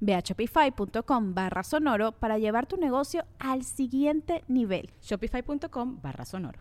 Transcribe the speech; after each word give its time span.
Ve 0.00 0.14
a 0.14 0.22
shopify.com 0.22 1.32
barra 1.34 1.62
sonoro 1.62 2.12
para 2.12 2.38
llevar 2.38 2.66
tu 2.66 2.76
negocio 2.76 3.22
al 3.40 3.62
siguiente 3.62 4.42
nivel. 4.48 4.90
Shopify.com 5.02 6.00
barra 6.02 6.24
sonoro. 6.24 6.58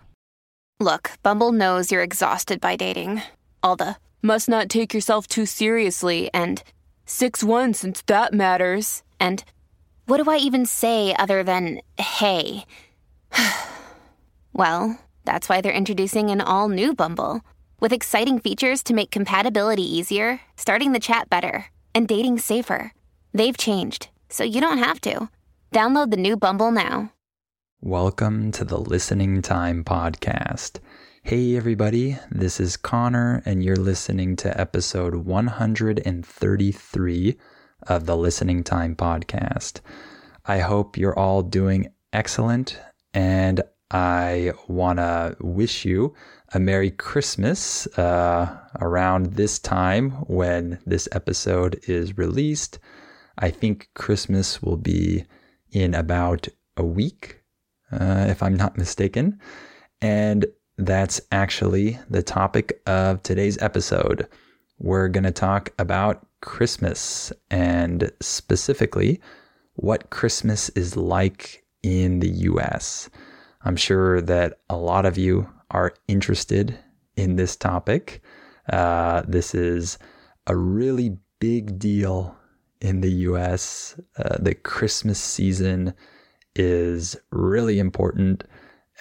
Look, 0.80 1.12
Bumble 1.24 1.52
knows 1.52 1.92
you're 1.92 2.04
exhausted 2.04 2.62
by 2.62 2.76
dating. 2.76 3.22
All 3.64 3.76
the 3.76 3.96
must 4.22 4.48
not 4.48 4.70
take 4.70 4.94
yourself 4.94 5.28
too 5.28 5.46
seriously 5.46 6.30
and 6.34 6.62
6 7.06 7.44
1 7.44 7.74
since 7.74 8.04
that 8.04 8.34
matters. 8.34 9.04
And 9.20 9.44
what 10.06 10.24
do 10.24 10.30
I 10.30 10.38
even 10.38 10.66
say 10.66 11.16
other 11.18 11.44
than 11.44 11.82
hey? 11.98 12.66
well, 14.54 15.00
that's 15.26 15.50
why 15.50 15.62
they're 15.62 15.72
introducing 15.72 16.30
an 16.30 16.42
all 16.42 16.70
new 16.70 16.94
Bumble 16.94 17.42
with 17.80 17.94
exciting 17.94 18.40
features 18.40 18.82
to 18.84 18.94
make 18.94 19.12
compatibility 19.12 19.84
easier, 19.84 20.42
starting 20.56 20.94
the 20.94 21.00
chat 21.00 21.30
better, 21.30 21.66
and 21.98 22.08
dating 22.08 22.38
safer. 22.38 22.94
They've 23.34 23.58
changed, 23.58 24.10
so 24.30 24.44
you 24.44 24.62
don't 24.62 24.78
have 24.78 25.02
to. 25.02 25.30
Download 25.72 26.12
the 26.12 26.18
new 26.18 26.38
Bumble 26.38 26.70
now. 26.70 27.12
Welcome 27.82 28.52
to 28.52 28.64
the 28.64 28.78
Listening 28.78 29.42
Time 29.42 29.84
Podcast. 29.84 30.78
Hey, 31.24 31.58
everybody, 31.58 32.20
this 32.30 32.60
is 32.60 32.78
Connor, 32.78 33.42
and 33.46 33.64
you're 33.64 33.76
listening 33.76 34.36
to 34.38 34.62
episode 34.62 35.16
133 35.16 37.38
of 37.88 38.06
the 38.06 38.16
Listening 38.16 38.64
Time 38.64 38.96
Podcast. 38.96 39.82
I 40.46 40.60
hope 40.60 40.98
you're 40.98 41.18
all 41.18 41.42
doing 41.42 41.88
excellent, 42.14 42.80
and 43.12 43.64
I 43.90 44.52
want 44.68 45.00
to 45.00 45.36
wish 45.40 45.84
you 45.84 46.14
a 46.54 46.60
Merry 46.60 46.92
Christmas 46.92 47.88
uh, 47.98 48.58
around 48.80 49.34
this 49.34 49.60
time 49.60 50.12
when 50.28 50.80
this 50.86 51.10
episode 51.12 51.80
is 51.88 52.18
released. 52.18 52.80
I 53.38 53.50
think 53.50 53.90
Christmas 53.96 54.62
will 54.62 54.78
be 54.78 55.26
in 55.72 55.94
about 55.94 56.48
a 56.78 56.86
week, 56.86 57.42
uh, 57.92 58.26
if 58.30 58.42
I'm 58.42 58.56
not 58.56 58.78
mistaken. 58.78 59.40
And 60.02 60.46
that's 60.78 61.20
actually 61.32 62.00
the 62.10 62.24
topic 62.24 62.82
of 62.86 63.22
today's 63.24 63.58
episode. 63.62 64.28
We're 64.80 65.10
going 65.10 65.24
to 65.24 65.32
talk 65.32 65.74
about 65.80 66.26
Christmas 66.42 67.34
and 67.50 68.12
specifically 68.22 69.20
what 69.74 70.10
Christmas 70.12 70.70
is 70.70 70.96
like 70.96 71.66
in 71.84 72.20
the 72.20 72.30
US. 72.30 73.10
I'm 73.64 73.76
sure 73.76 74.22
that 74.22 74.60
a 74.70 74.78
lot 74.78 75.06
of 75.06 75.18
you 75.18 75.50
are 75.72 75.94
interested 76.08 76.78
in 77.16 77.36
this 77.36 77.56
topic. 77.56 78.22
Uh, 78.72 79.24
this 79.28 79.56
is 79.56 79.98
a 80.48 80.56
really 80.56 81.18
big 81.40 81.80
deal 81.80 82.36
in 82.82 83.02
the 83.02 83.12
US. 83.12 84.00
Uh, 84.18 84.38
the 84.40 84.56
Christmas 84.56 85.20
season 85.20 85.94
is 86.56 87.16
really 87.32 87.80
important 87.80 88.44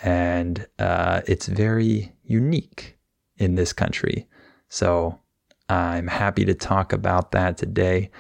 and 0.03 0.67
uh, 0.79 1.23
it's 1.27 1.47
very 1.47 2.13
unique 2.25 2.99
in 3.39 3.55
this 3.55 3.73
country. 3.73 4.27
So 4.69 5.19
I'm 5.69 6.07
happy 6.07 6.45
to 6.45 6.55
talk 6.55 6.93
about 6.93 7.33
that 7.33 7.57
today. 7.57 8.11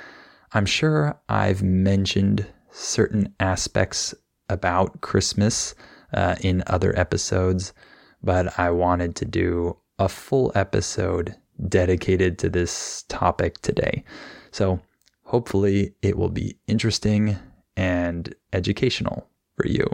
I'm 0.52 0.66
sure 0.66 1.18
I've 1.28 1.62
mentioned 1.62 2.46
certain 2.70 3.34
aspects 3.40 4.14
about 4.48 5.00
Christmas 5.00 5.74
uh, 6.12 6.36
in 6.40 6.62
other 6.66 6.98
episodes, 6.98 7.72
but 8.22 8.58
I 8.58 8.70
wanted 8.70 9.16
to 9.16 9.24
do 9.24 9.76
a 9.98 10.08
full 10.08 10.52
episode 10.54 11.34
dedicated 11.68 12.38
to 12.38 12.48
this 12.48 13.04
topic 13.08 13.60
today. 13.62 14.04
So 14.50 14.80
hopefully 15.24 15.94
it 16.02 16.16
will 16.16 16.30
be 16.30 16.58
interesting 16.66 17.36
and 17.76 18.34
educational 18.52 19.28
for 19.56 19.66
you. 19.66 19.86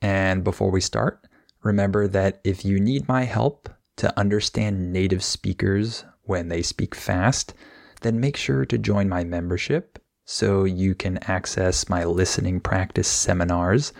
And 0.00 0.44
before 0.44 0.70
we 0.70 0.80
start, 0.80 1.26
remember 1.62 2.06
that 2.08 2.40
if 2.44 2.64
you 2.64 2.78
need 2.78 3.08
my 3.08 3.24
help 3.24 3.68
to 3.96 4.16
understand 4.18 4.92
native 4.92 5.24
speakers 5.24 6.04
when 6.22 6.48
they 6.48 6.62
speak 6.62 6.94
fast, 6.94 7.54
then 8.02 8.20
make 8.20 8.36
sure 8.36 8.64
to 8.66 8.78
join 8.78 9.08
my 9.08 9.24
membership 9.24 9.98
so 10.24 10.64
you 10.64 10.94
can 10.94 11.18
access 11.28 11.88
my 11.88 12.04
listening 12.04 12.60
practice 12.60 13.08
seminars 13.08 13.92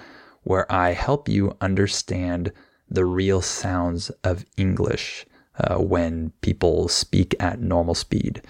where 0.43 0.71
I 0.71 0.93
help 0.93 1.29
you 1.29 1.57
understand 1.61 2.53
the 2.89 3.05
real 3.05 3.41
sounds 3.41 4.11
of 4.25 4.45
English 4.57 5.27
uh, 5.59 5.77
when 5.77 6.31
people 6.41 6.89
speak 6.89 7.35
at 7.41 7.61
normal 7.61 7.95
speed. 7.95 8.43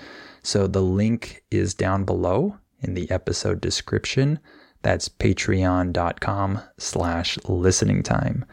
So 0.43 0.67
the 0.67 0.83
link 0.83 1.43
is 1.51 1.75
down 1.75 2.05
below 2.05 2.59
in 2.81 2.95
the 2.95 3.11
episode 3.11 3.61
description. 3.61 4.39
That's 4.83 5.09
patreon.com 5.09 6.61
slash 6.79 7.39
listening 7.49 8.03
time. 8.03 8.45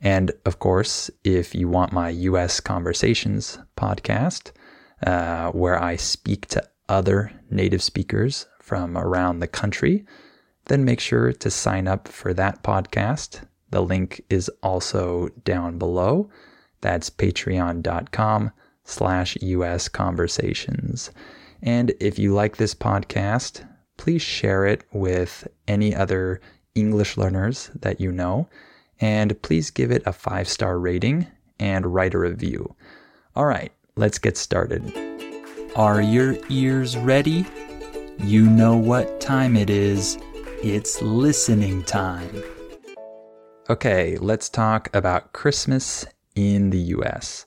And 0.00 0.32
of 0.44 0.58
course, 0.58 1.10
if 1.24 1.54
you 1.54 1.68
want 1.68 1.92
my 1.92 2.10
US 2.10 2.60
Conversations 2.60 3.58
podcast, 3.76 4.52
uh, 5.06 5.50
where 5.52 5.82
I 5.82 5.96
speak 5.96 6.46
to 6.48 6.66
other 6.88 7.32
native 7.50 7.82
speakers 7.82 8.46
from 8.60 8.96
around 8.96 9.40
the 9.40 9.46
country, 9.46 10.04
then 10.66 10.84
make 10.84 11.00
sure 11.00 11.32
to 11.32 11.50
sign 11.50 11.86
up 11.88 12.08
for 12.08 12.32
that 12.34 12.62
podcast. 12.62 13.46
The 13.74 13.82
link 13.82 14.24
is 14.30 14.48
also 14.62 15.30
down 15.44 15.78
below. 15.78 16.30
That's 16.80 17.10
patreon.com 17.10 18.52
slash 18.84 19.36
US 19.40 19.88
conversations. 19.88 21.10
And 21.60 21.92
if 21.98 22.16
you 22.16 22.32
like 22.32 22.56
this 22.56 22.72
podcast, 22.72 23.68
please 23.96 24.22
share 24.22 24.64
it 24.64 24.84
with 24.92 25.48
any 25.66 25.92
other 25.92 26.40
English 26.76 27.16
learners 27.16 27.72
that 27.74 28.00
you 28.00 28.12
know. 28.12 28.48
And 29.00 29.42
please 29.42 29.72
give 29.72 29.90
it 29.90 30.04
a 30.06 30.12
five 30.12 30.48
star 30.48 30.78
rating 30.78 31.26
and 31.58 31.92
write 31.92 32.14
a 32.14 32.18
review. 32.20 32.76
All 33.34 33.46
right, 33.46 33.72
let's 33.96 34.20
get 34.20 34.36
started. 34.36 34.84
Are 35.74 36.00
your 36.00 36.36
ears 36.48 36.96
ready? 36.96 37.44
You 38.18 38.48
know 38.48 38.76
what 38.76 39.20
time 39.20 39.56
it 39.56 39.68
is. 39.68 40.16
It's 40.62 41.02
listening 41.02 41.82
time. 41.82 42.44
Okay, 43.70 44.18
let's 44.18 44.50
talk 44.50 44.94
about 44.94 45.32
Christmas 45.32 46.04
in 46.34 46.68
the 46.68 46.92
US. 46.98 47.46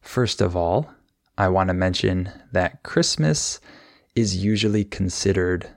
First 0.00 0.40
of 0.40 0.56
all, 0.56 0.90
I 1.36 1.48
want 1.48 1.68
to 1.68 1.74
mention 1.74 2.32
that 2.50 2.82
Christmas 2.82 3.60
is 4.14 4.42
usually 4.42 4.84
considered 4.84 5.68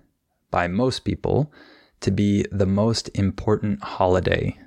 by 0.49 0.69
most 0.69 1.03
people 1.03 1.51
to 1.99 2.11
be 2.11 2.45
the 2.49 2.65
most 2.65 3.09
important 3.13 3.83
holiday 3.83 4.57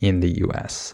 in 0.00 0.20
the 0.20 0.42
US. 0.44 0.92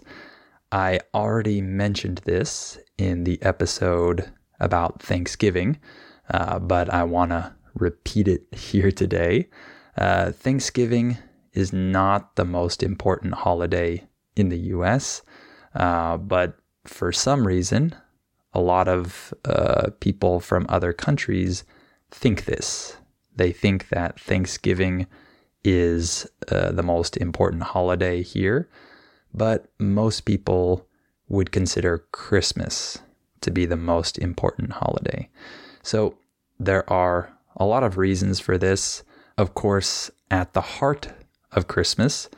I 0.70 1.00
already 1.12 1.60
mentioned 1.60 2.18
this 2.18 2.78
in 2.98 3.24
the 3.24 3.42
episode 3.42 4.30
about 4.60 5.02
Thanksgiving, 5.02 5.80
uh, 6.30 6.60
but 6.60 6.88
I 6.88 7.02
want 7.02 7.32
to 7.32 7.52
repeat 7.74 8.28
it 8.28 8.46
here 8.54 8.92
today. 8.92 9.48
Uh, 9.98 10.30
Thanksgiving 10.30 11.18
is 11.52 11.72
not 11.72 12.36
the 12.36 12.44
most 12.44 12.82
important 12.82 13.34
holiday 13.34 14.04
in 14.36 14.48
the 14.48 14.58
US, 14.58 15.22
uh, 15.74 16.16
but 16.16 16.56
for 16.84 17.12
some 17.12 17.46
reason, 17.46 17.94
a 18.54 18.60
lot 18.60 18.88
of 18.88 19.32
uh, 19.44 19.90
people 20.00 20.40
from 20.40 20.66
other 20.68 20.92
countries 20.92 21.64
think 22.10 22.44
this. 22.44 22.96
They 23.34 23.52
think 23.52 23.88
that 23.88 24.20
Thanksgiving 24.20 25.06
is 25.64 26.26
uh, 26.50 26.72
the 26.72 26.82
most 26.82 27.16
important 27.16 27.62
holiday 27.62 28.22
here, 28.22 28.68
but 29.32 29.66
most 29.78 30.22
people 30.22 30.86
would 31.28 31.52
consider 31.52 32.04
Christmas 32.12 32.98
to 33.40 33.50
be 33.50 33.64
the 33.64 33.76
most 33.76 34.18
important 34.18 34.72
holiday. 34.72 35.28
So 35.82 36.18
there 36.58 36.90
are 36.92 37.32
a 37.56 37.64
lot 37.64 37.84
of 37.84 37.96
reasons 37.96 38.38
for 38.40 38.58
this. 38.58 39.02
Of 39.38 39.54
course, 39.54 40.10
at 40.30 40.52
the 40.52 40.60
heart 40.60 41.08
of 41.52 41.68
Christmas 41.68 42.28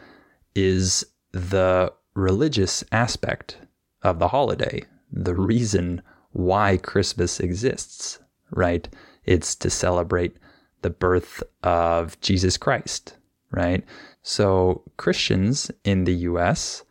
is 0.55 1.05
the 1.33 1.93
religious 2.15 2.85
aspect 2.93 3.59
of 4.03 4.19
the 4.19 4.29
holiday, 4.29 4.85
the 5.11 5.35
reason 5.35 6.03
why 6.33 6.77
Christmas 6.77 7.41
exists, 7.41 8.19
right? 8.51 8.89
It's 9.25 9.55
to 9.57 9.71
celebrate 9.71 10.37
the 10.83 10.91
birth 10.91 11.43
of 11.63 12.21
Jesus 12.21 12.57
Christ, 12.57 13.17
right? 13.51 13.85
So 14.23 14.83
Christians 14.97 15.71
in 15.85 16.05
the 16.05 16.15
US 16.15 16.83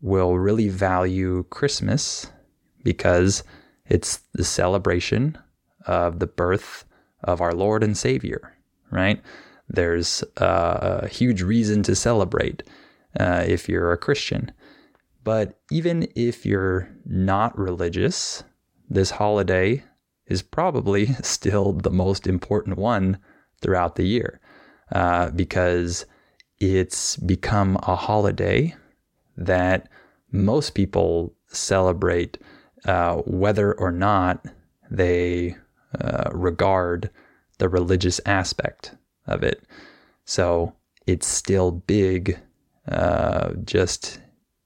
will 0.00 0.38
really 0.38 0.68
value 0.68 1.44
Christmas 1.50 2.30
because 2.82 3.42
it's 3.86 4.20
the 4.32 4.44
celebration 4.44 5.36
of 5.86 6.18
the 6.18 6.26
birth 6.26 6.84
of 7.22 7.40
our 7.40 7.52
Lord 7.52 7.82
and 7.82 7.96
Savior, 7.96 8.56
right? 8.90 9.22
There's 9.68 10.22
a 10.36 11.08
huge 11.08 11.42
reason 11.42 11.82
to 11.84 11.94
celebrate 11.94 12.62
uh, 13.18 13.44
if 13.46 13.68
you're 13.68 13.92
a 13.92 13.98
Christian. 13.98 14.52
But 15.22 15.58
even 15.70 16.06
if 16.14 16.44
you're 16.44 16.88
not 17.06 17.58
religious, 17.58 18.44
this 18.88 19.12
holiday 19.12 19.82
is 20.26 20.42
probably 20.42 21.06
still 21.22 21.72
the 21.72 21.90
most 21.90 22.26
important 22.26 22.76
one 22.78 23.18
throughout 23.60 23.96
the 23.96 24.04
year 24.04 24.40
uh, 24.92 25.30
because 25.30 26.06
it's 26.58 27.16
become 27.16 27.76
a 27.82 27.96
holiday 27.96 28.74
that 29.36 29.88
most 30.30 30.74
people 30.74 31.34
celebrate 31.48 32.38
uh, 32.84 33.16
whether 33.24 33.72
or 33.74 33.90
not 33.90 34.44
they 34.90 35.56
uh, 36.00 36.28
regard 36.32 37.10
the 37.58 37.68
religious 37.68 38.20
aspect 38.26 38.94
of 39.26 39.42
it. 39.42 39.64
So 40.24 40.74
it's 41.06 41.26
still 41.26 41.70
big 41.70 42.38
uh, 42.88 43.52
just 43.64 44.20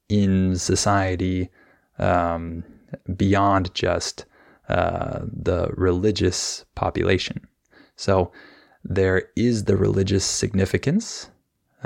in 0.08 0.56
society 0.56 1.50
um, 1.98 2.64
beyond 3.16 3.74
just 3.74 4.24
uh, 4.68 5.20
the 5.24 5.68
religious 5.76 6.64
population. 6.74 7.46
So 7.96 8.32
there 8.84 9.28
is 9.36 9.64
the 9.64 9.76
religious 9.76 10.24
significance, 10.24 11.30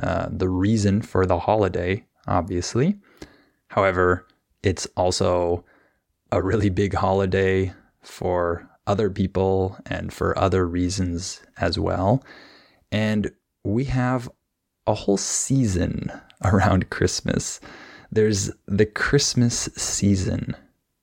uh, 0.02 0.28
the 0.30 0.48
reason 0.48 1.02
for 1.02 1.26
the 1.26 1.38
holiday, 1.38 2.04
obviously. 2.26 2.98
However, 3.68 4.26
it's 4.62 4.86
also 4.96 5.64
a 6.30 6.42
really 6.42 6.70
big 6.70 6.94
holiday 6.94 7.72
for 8.02 8.68
other 8.86 9.10
people 9.10 9.76
and 9.86 10.12
for 10.12 10.38
other 10.38 10.66
reasons 10.66 11.40
as 11.58 11.78
well. 11.78 12.22
And 12.92 13.32
we 13.64 13.84
have 13.84 14.30
a 14.86 14.94
whole 14.94 15.16
season 15.16 16.12
around 16.44 16.90
Christmas. 16.90 17.58
There's 18.12 18.50
the 18.66 18.86
Christmas 18.86 19.68
season. 19.74 20.54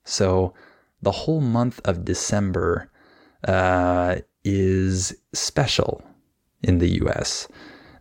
So 0.06 0.54
the 1.02 1.12
whole 1.12 1.42
month 1.42 1.82
of 1.86 2.06
December 2.06 2.92
uh, 3.48 4.18
is 4.44 5.16
special 5.34 6.04
in 6.62 6.78
the 6.78 7.02
US. 7.04 7.48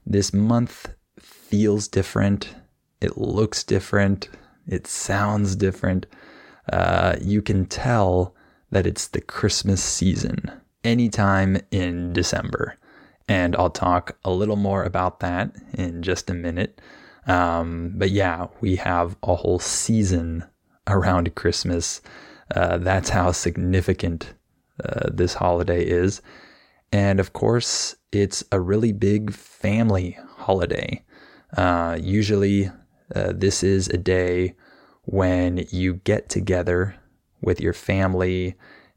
This 0.04 0.32
month 0.32 0.90
feels 1.18 1.88
different, 1.88 2.54
it 3.00 3.16
looks 3.16 3.62
different, 3.64 4.28
it 4.66 4.86
sounds 4.86 5.56
different. 5.56 6.06
Uh, 6.72 7.16
you 7.20 7.40
can 7.40 7.64
tell 7.66 8.34
that 8.70 8.86
it's 8.86 9.08
the 9.08 9.20
Christmas 9.20 9.82
season 9.82 10.50
anytime 10.84 11.58
in 11.70 12.12
December. 12.12 12.76
And 13.28 13.54
I'll 13.56 13.70
talk 13.70 14.16
a 14.24 14.30
little 14.30 14.56
more 14.56 14.84
about 14.84 15.20
that 15.20 15.54
in 15.74 16.02
just 16.02 16.30
a 16.30 16.34
minute. 16.34 16.80
Um, 17.26 17.92
but 17.96 18.10
yeah, 18.10 18.46
we 18.60 18.76
have 18.76 19.16
a 19.22 19.34
whole 19.34 19.58
season 19.58 20.44
around 20.86 21.34
Christmas. 21.34 22.00
Uh, 22.54 22.78
that's 22.78 23.10
how 23.10 23.32
significant 23.32 24.32
uh, 24.82 25.10
this 25.12 25.34
holiday 25.34 25.84
is. 25.84 26.22
And 26.90 27.20
of 27.20 27.34
course, 27.34 27.96
it's 28.12 28.42
a 28.50 28.60
really 28.60 28.92
big 28.92 29.32
family 29.32 30.16
holiday. 30.36 31.04
Uh, 31.56 31.98
usually, 32.00 32.70
uh, 33.14 33.32
this 33.34 33.62
is 33.62 33.88
a 33.88 33.98
day 33.98 34.54
when 35.02 35.66
you 35.70 35.94
get 35.94 36.28
together 36.28 36.96
with 37.42 37.60
your 37.60 37.72
family 37.72 38.54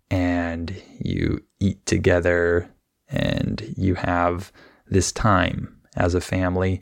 and 0.10 0.82
you 1.00 1.44
eat 1.60 1.86
together 1.86 2.70
and 3.12 3.74
you 3.78 3.96
have 3.96 4.52
this 4.88 5.12
time 5.12 5.76
as 5.96 6.16
a 6.16 6.22
family. 6.22 6.82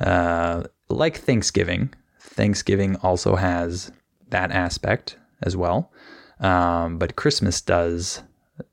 Uh, 0.00 0.64
like 0.88 1.18
Thanksgiving, 1.18 1.92
Thanksgiving 2.20 2.96
also 2.96 3.36
has 3.36 3.90
that 4.30 4.50
aspect 4.50 5.16
as 5.42 5.56
well. 5.56 5.92
Um, 6.40 6.98
but 6.98 7.16
Christmas 7.16 7.60
does 7.60 8.22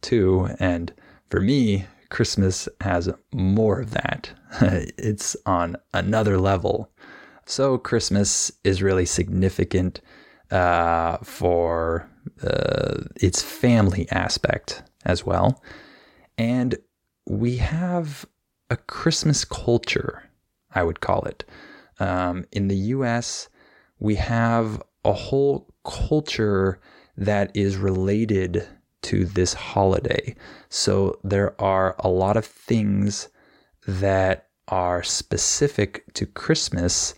too. 0.02 0.50
And 0.60 0.94
for 1.30 1.42
me, 1.42 1.86
Christmas 2.10 2.70
has 2.82 3.10
more 3.34 3.82
of 3.82 3.92
that. 3.92 4.30
it's 4.62 5.36
on 5.46 5.78
another 5.94 6.38
level. 6.38 6.92
So 7.46 7.78
Christmas 7.78 8.52
is 8.64 8.82
really 8.82 9.06
significant 9.06 10.02
uh, 10.52 11.18
for 11.18 12.10
uh, 12.44 13.04
its 13.16 13.42
family 13.42 14.08
aspect 14.12 14.84
as 15.06 15.26
well. 15.26 15.62
And 16.38 16.76
we 17.26 17.58
have 17.58 18.26
a 18.70 18.78
Christmas 18.78 19.46
culture, 19.46 20.24
I 20.74 20.84
would 20.84 21.02
call 21.02 21.24
it. 21.24 21.44
Um, 22.00 22.46
in 22.52 22.68
the 22.68 22.76
US, 22.76 23.50
we 24.00 24.16
have 24.16 24.82
a 25.04 25.14
whole 25.14 25.74
culture 25.84 26.80
that 27.18 27.56
is 27.56 27.78
related 27.78 28.68
to 29.04 29.26
this 29.26 29.54
holiday. 29.54 30.36
So 30.70 31.20
there 31.24 31.60
are 31.62 31.96
a 32.00 32.10
lot 32.10 32.38
of 32.38 32.46
things 32.46 33.30
that 33.88 34.48
are 34.68 35.04
specific 35.04 36.12
to 36.16 36.26
Christmas 36.26 37.14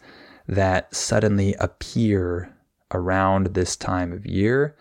that 0.47 0.93
suddenly 0.93 1.55
appear 1.55 2.53
around 2.91 3.47
this 3.47 3.75
time 3.75 4.11
of 4.11 4.25
year. 4.25 4.75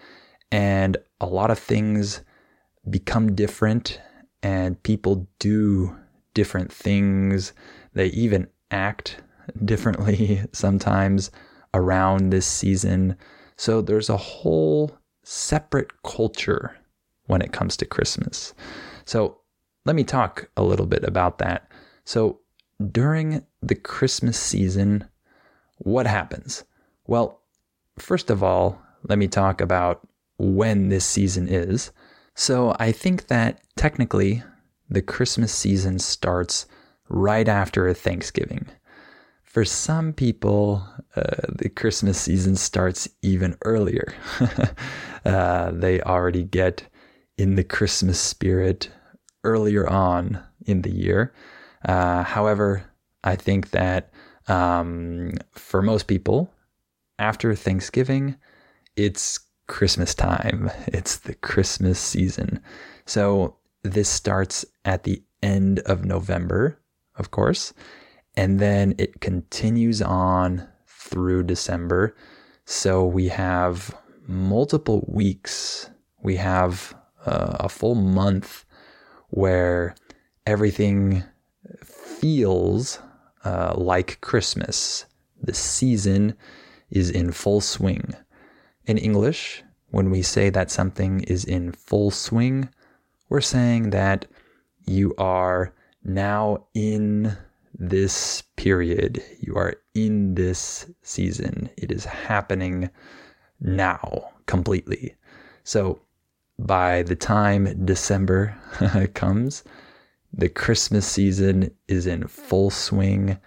And 0.51 0.97
a 1.21 1.27
lot 1.27 1.51
of 1.51 1.59
things 1.59 2.21
become 2.89 3.35
different, 3.35 4.01
and 4.47 4.81
people 4.85 5.27
do 5.41 5.97
different 6.33 6.73
things. 6.73 7.53
They 7.95 8.07
even 8.07 8.47
act 8.71 9.21
differently 9.65 10.41
sometimes 10.53 11.33
around 11.75 12.31
this 12.31 12.47
season. 12.47 13.17
So 13.57 13.83
there's 13.83 14.09
a 14.09 14.17
whole 14.17 14.97
separate 15.25 16.01
culture 16.05 16.77
when 17.27 17.43
it 17.43 17.53
comes 17.53 17.77
to 17.79 17.87
Christmas. 17.87 18.55
So 19.05 19.39
let 19.85 19.97
me 19.97 20.05
talk 20.05 20.49
a 20.57 20.63
little 20.63 20.87
bit 20.87 21.03
about 21.03 21.39
that. 21.39 21.69
So 22.05 22.39
during 22.93 23.45
the 23.63 23.75
Christmas 23.75 24.39
season, 24.39 25.09
what 25.79 26.07
happens? 26.07 26.63
Well, 27.09 27.43
first 27.99 28.31
of 28.31 28.45
all, 28.45 28.81
let 29.09 29.19
me 29.19 29.27
talk 29.27 29.61
about 29.61 30.07
when 30.39 30.89
this 30.89 31.05
season 31.05 31.49
is. 31.49 31.91
So 32.37 32.77
I 32.79 32.93
think 32.93 33.29
that 33.29 33.63
technically 33.77 34.43
the 34.91 35.01
Christmas 35.01 35.53
season 35.53 35.99
starts 35.99 36.67
right 37.09 37.49
after 37.49 37.93
Thanksgiving. 37.95 38.67
For 39.43 39.65
some 39.65 40.13
people, 40.13 40.87
uh, 41.17 41.47
the 41.49 41.71
Christmas 41.71 42.21
season 42.21 42.57
starts 42.57 43.09
even 43.23 43.57
earlier. 43.65 44.15
uh, 45.25 45.71
they 45.71 46.03
already 46.03 46.45
get 46.45 46.83
in 47.39 47.55
the 47.55 47.65
Christmas 47.65 48.21
spirit 48.21 48.91
earlier 49.43 49.89
on 49.89 50.39
in 50.67 50.83
the 50.83 50.93
year. 50.93 51.33
Uh, 51.87 52.23
however, 52.23 52.85
I 53.25 53.37
think 53.37 53.71
that 53.71 54.13
um, 54.47 55.33
for 55.53 55.81
most 55.81 56.07
people, 56.07 56.53
after 57.19 57.55
Thanksgiving, 57.55 58.37
it's 58.95 59.46
Christmas 59.67 60.15
time. 60.15 60.71
It's 60.87 61.17
the 61.17 61.35
Christmas 61.35 61.99
season. 61.99 62.61
So 63.05 63.57
this 63.83 64.09
starts 64.09 64.65
at 64.85 65.05
the 65.05 65.23
end 65.43 65.81
of 65.81 66.05
November, 66.05 66.79
of 67.17 67.31
course, 67.31 67.73
and 68.37 68.61
then 68.61 68.95
it 68.99 69.21
continues 69.21 70.03
on 70.03 70.67
through 70.87 71.45
December. 71.45 72.17
So 72.65 73.05
we 73.05 73.29
have 73.29 73.95
multiple 74.27 75.05
weeks. 75.09 75.91
We 76.23 76.37
have 76.37 76.95
uh, 77.25 77.57
a 77.61 77.69
full 77.69 77.95
month 77.95 78.65
where 79.29 79.95
everything 80.47 81.23
feels 81.85 82.99
uh, 83.45 83.75
like 83.77 84.21
Christmas. 84.21 85.07
The 85.41 85.55
season 85.55 86.35
is 86.91 87.11
in 87.11 87.33
full 87.33 87.61
swing. 87.61 88.15
In 88.87 88.99
English, 88.99 89.65
when 89.91 90.11
we 90.11 90.23
say 90.23 90.49
that 90.51 90.71
something 90.71 91.21
is 91.25 91.45
in 91.45 91.73
full 91.73 92.13
swing, 92.13 92.69
we're 93.29 93.41
saying 93.41 93.91
that 93.91 94.27
you 94.87 95.13
are 95.19 95.73
now 96.05 96.67
in 96.73 97.37
this 97.77 98.43
period. 98.55 99.21
You 99.41 99.57
are 99.57 99.75
in 99.95 100.37
this 100.37 100.89
season. 101.03 101.69
It 101.77 101.91
is 101.91 102.05
happening 102.05 102.89
now 103.61 104.31
completely. 104.47 105.17
So 105.65 106.01
by 106.57 107.03
the 107.03 107.17
time 107.17 107.85
December 107.85 108.57
comes, 109.15 109.65
the 110.33 110.49
Christmas 110.49 111.07
season 111.07 111.73
is 111.89 112.07
in 112.07 112.29
full 112.29 112.71
swing, 112.71 113.39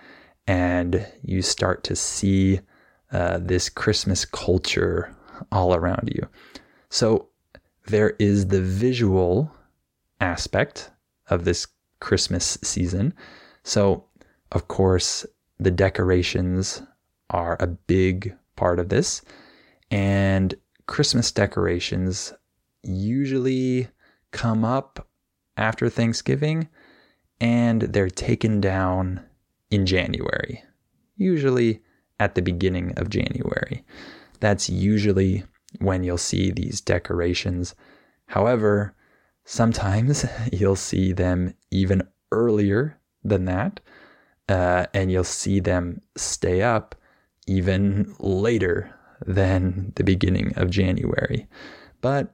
and 0.47 1.07
you 1.23 1.41
start 1.41 1.85
to 1.85 1.95
see 1.95 2.59
uh, 3.13 3.39
this 3.41 3.69
Christmas 3.69 4.25
culture 4.25 5.15
all 5.51 5.75
around 5.75 6.11
you. 6.13 6.27
So 6.89 7.29
there 7.87 8.15
is 8.19 8.47
the 8.47 8.61
visual 8.61 9.51
aspect 10.21 10.91
of 11.27 11.45
this 11.45 11.67
Christmas 11.99 12.57
season. 12.63 13.13
So, 13.63 14.05
of 14.51 14.67
course, 14.67 15.25
the 15.59 15.71
decorations 15.71 16.81
are 17.29 17.57
a 17.59 17.67
big 17.67 18.35
part 18.55 18.79
of 18.79 18.89
this. 18.89 19.21
And 19.91 20.55
Christmas 20.87 21.31
decorations 21.31 22.33
usually 22.83 23.87
come 24.31 24.63
up 24.63 25.07
after 25.57 25.89
Thanksgiving 25.89 26.69
and 27.41 27.81
they're 27.81 28.09
taken 28.09 28.61
down 28.61 29.21
in 29.71 29.85
January, 29.85 30.63
usually 31.15 31.81
at 32.19 32.35
the 32.35 32.41
beginning 32.41 32.93
of 32.97 33.09
January. 33.09 33.85
That's 34.39 34.69
usually 34.69 35.43
when 35.79 36.03
you'll 36.03 36.17
see 36.17 36.51
these 36.51 36.81
decorations. 36.81 37.75
However, 38.27 38.95
sometimes 39.45 40.25
you'll 40.51 40.75
see 40.75 41.13
them 41.13 41.53
even 41.71 42.03
earlier 42.31 42.99
than 43.23 43.45
that, 43.45 43.79
uh, 44.47 44.85
and 44.93 45.11
you'll 45.11 45.23
see 45.23 45.59
them 45.59 46.01
stay 46.15 46.61
up 46.61 46.95
even 47.47 48.15
later 48.19 48.93
than 49.25 49.91
the 49.95 50.03
beginning 50.03 50.53
of 50.55 50.69
January. 50.69 51.47
But 52.01 52.33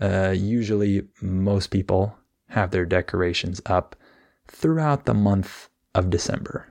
uh, 0.00 0.34
usually, 0.36 1.06
most 1.22 1.68
people 1.68 2.16
have 2.48 2.70
their 2.70 2.84
decorations 2.84 3.60
up 3.66 3.96
throughout 4.48 5.06
the 5.06 5.14
month 5.14 5.68
of 5.94 6.10
December, 6.10 6.68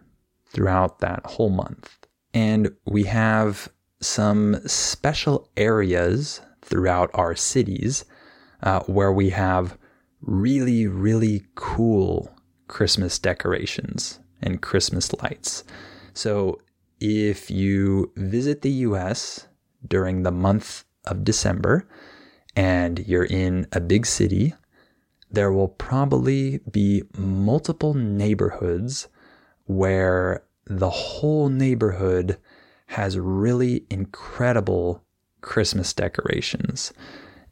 throughout 0.47 0.99
that 0.99 1.25
whole 1.25 1.49
month. 1.49 1.97
And 2.33 2.75
we 2.85 3.03
have 3.03 3.69
some 4.01 4.55
special 4.67 5.49
areas 5.57 6.41
throughout 6.61 7.09
our 7.13 7.35
cities 7.35 8.05
uh, 8.63 8.81
where 8.81 9.11
we 9.11 9.29
have 9.29 9.77
really, 10.21 10.87
really 10.87 11.45
cool 11.55 12.35
Christmas 12.67 13.19
decorations 13.19 14.19
and 14.41 14.61
Christmas 14.61 15.13
lights. 15.21 15.63
So 16.13 16.59
if 16.99 17.51
you 17.51 18.11
visit 18.15 18.61
the 18.61 18.71
US 18.71 19.47
during 19.87 20.23
the 20.23 20.31
month 20.31 20.85
of 21.05 21.23
December 21.23 21.87
and 22.55 22.99
you're 22.99 23.25
in 23.25 23.67
a 23.71 23.79
big 23.79 24.05
city, 24.05 24.53
there 25.29 25.51
will 25.51 25.67
probably 25.67 26.59
be 26.71 27.03
multiple 27.17 27.93
neighborhoods 27.93 29.07
where 29.65 30.43
the 30.65 30.89
whole 30.89 31.49
neighborhood 31.49 32.37
has 32.87 33.17
really 33.17 33.85
incredible 33.89 35.03
Christmas 35.41 35.93
decorations. 35.93 36.93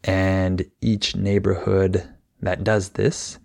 And 0.04 0.66
each 0.82 1.16
neighborhood 1.16 2.08
that 2.42 2.64
does 2.64 2.90
this 2.90 3.40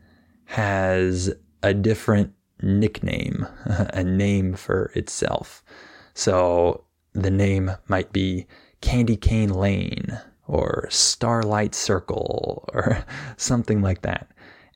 has 0.46 1.32
a 1.62 1.74
different 1.74 2.32
nickname, 2.62 3.46
a 3.66 4.02
name 4.02 4.54
for 4.54 4.90
itself. 4.94 5.62
So 6.14 6.84
the 7.12 7.30
name 7.30 7.70
might 7.86 8.12
be 8.12 8.46
Candy 8.80 9.16
Cane 9.16 9.50
Lane 9.50 10.18
or 10.46 10.88
Starlight 10.90 11.74
Circle 11.74 12.68
or 12.72 13.04
something 13.36 13.82
like 13.82 14.02
that. 14.02 14.28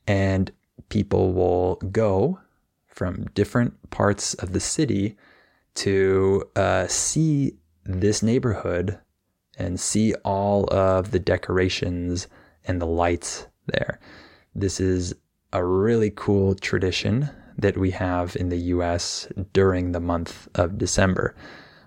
And 0.07 0.51
people 0.89 1.33
will 1.33 1.75
go 1.91 2.39
from 2.87 3.25
different 3.33 3.89
parts 3.89 4.33
of 4.35 4.53
the 4.53 4.59
city 4.59 5.17
to 5.75 6.43
uh, 6.55 6.87
see 6.87 7.55
this 7.85 8.23
neighborhood 8.23 8.99
and 9.57 9.79
see 9.79 10.13
all 10.23 10.71
of 10.73 11.11
the 11.11 11.19
decorations 11.19 12.27
and 12.65 12.81
the 12.81 12.87
lights 12.87 13.47
there. 13.67 13.99
This 14.55 14.79
is 14.79 15.13
a 15.51 15.63
really 15.63 16.11
cool 16.15 16.55
tradition 16.55 17.29
that 17.57 17.77
we 17.77 17.91
have 17.91 18.35
in 18.35 18.49
the 18.49 18.57
US 18.57 19.27
during 19.53 19.91
the 19.91 19.99
month 19.99 20.47
of 20.55 20.77
December. 20.77 21.35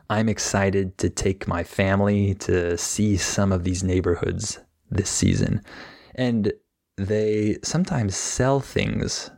I'm 0.09 0.29
excited 0.29 0.97
to 0.99 1.11
take 1.11 1.49
my 1.49 1.65
family 1.65 2.35
to 2.35 2.79
see 2.79 3.17
some 3.17 3.51
of 3.51 3.65
these 3.65 3.83
neighborhoods 3.83 4.61
this 4.91 5.11
season. 5.11 5.63
And 6.15 6.53
they 6.97 7.59
sometimes 7.63 8.17
sell 8.17 8.61
things 8.61 9.31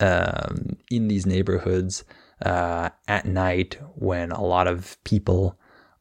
um, 0.00 0.76
in 0.90 1.08
these 1.08 1.26
neighborhoods 1.26 2.04
uh, 2.42 2.90
at 3.08 3.26
night 3.26 3.78
when 3.94 4.32
a 4.32 4.42
lot 4.42 4.66
of 4.66 4.96
people 5.04 5.58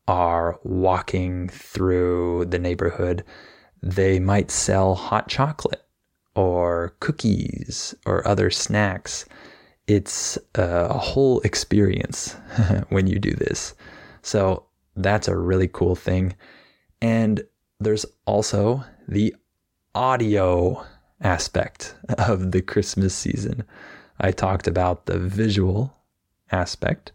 are 0.08 0.60
walking 0.64 1.50
through 1.50 2.46
the 2.46 2.60
neighborhood. 2.60 3.24
They 3.82 4.20
might 4.20 4.52
sell 4.52 4.96
hot 4.96 5.28
chocolate 5.28 5.86
or 6.36 6.96
cookies 7.00 7.94
or 8.06 8.28
other 8.28 8.50
snacks. 8.50 9.26
It's 9.88 10.38
a 10.56 10.98
whole 10.98 11.42
experience 11.42 12.34
when 12.90 13.08
you 13.08 13.20
do 13.20 13.32
this. 13.32 13.76
So 14.22 14.66
that's 14.96 15.28
a 15.28 15.38
really 15.38 15.68
cool 15.68 15.96
thing. 15.96 16.36
And 17.02 17.44
there's 17.80 18.06
also 18.26 18.84
the 19.08 19.36
audio 19.96 20.86
aspect 21.22 21.96
of 22.18 22.52
the 22.52 22.62
Christmas 22.62 23.14
season. 23.14 23.64
I 24.20 24.32
talked 24.32 24.68
about 24.68 25.06
the 25.06 25.18
visual 25.18 25.96
aspect, 26.52 27.12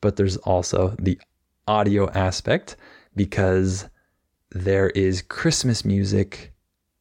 but 0.00 0.16
there's 0.16 0.36
also 0.38 0.96
the 0.98 1.18
audio 1.66 2.10
aspect 2.10 2.76
because 3.16 3.88
there 4.50 4.90
is 4.90 5.22
Christmas 5.22 5.84
music 5.84 6.52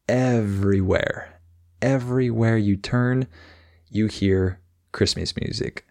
everywhere. 0.07 1.39
Everywhere 1.81 2.57
you 2.57 2.77
turn, 2.77 3.27
you 3.89 4.07
hear 4.07 4.59
Christmas 4.91 5.35
music. 5.35 5.85